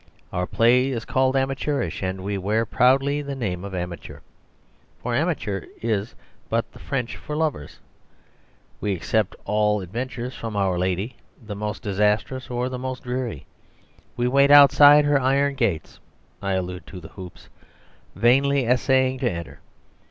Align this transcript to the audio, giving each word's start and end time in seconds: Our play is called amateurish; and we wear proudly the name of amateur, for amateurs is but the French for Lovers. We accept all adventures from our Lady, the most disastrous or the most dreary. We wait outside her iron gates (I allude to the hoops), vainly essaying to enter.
Our 0.33 0.47
play 0.47 0.89
is 0.89 1.05
called 1.05 1.35
amateurish; 1.37 2.01
and 2.01 2.23
we 2.23 2.35
wear 2.35 2.65
proudly 2.65 3.21
the 3.21 3.35
name 3.35 3.63
of 3.63 3.75
amateur, 3.75 4.21
for 4.99 5.13
amateurs 5.13 5.67
is 5.79 6.15
but 6.49 6.71
the 6.71 6.79
French 6.79 7.17
for 7.17 7.35
Lovers. 7.35 7.77
We 8.79 8.95
accept 8.95 9.35
all 9.45 9.79
adventures 9.79 10.33
from 10.33 10.55
our 10.55 10.79
Lady, 10.79 11.17
the 11.39 11.53
most 11.55 11.83
disastrous 11.83 12.49
or 12.49 12.67
the 12.67 12.79
most 12.79 13.03
dreary. 13.03 13.45
We 14.17 14.27
wait 14.27 14.49
outside 14.49 15.05
her 15.05 15.21
iron 15.21 15.53
gates 15.53 15.99
(I 16.41 16.53
allude 16.53 16.87
to 16.87 16.99
the 16.99 17.09
hoops), 17.09 17.49
vainly 18.15 18.65
essaying 18.65 19.19
to 19.19 19.31
enter. 19.31 19.59